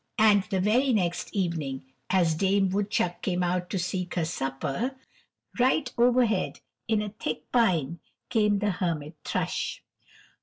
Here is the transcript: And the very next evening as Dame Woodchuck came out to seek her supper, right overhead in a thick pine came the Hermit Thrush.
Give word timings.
And 0.17 0.41
the 0.45 0.59
very 0.59 0.93
next 0.93 1.29
evening 1.31 1.85
as 2.09 2.33
Dame 2.33 2.69
Woodchuck 2.69 3.21
came 3.21 3.43
out 3.43 3.69
to 3.69 3.77
seek 3.77 4.15
her 4.15 4.25
supper, 4.25 4.95
right 5.59 5.93
overhead 5.95 6.59
in 6.87 7.03
a 7.03 7.09
thick 7.09 7.51
pine 7.51 7.99
came 8.29 8.57
the 8.57 8.71
Hermit 8.71 9.15
Thrush. 9.23 9.83